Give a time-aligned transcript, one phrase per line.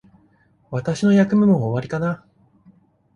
[0.71, 2.25] 私の役目も終わりかな。